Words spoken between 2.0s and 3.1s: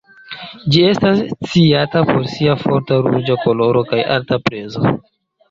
por sia forta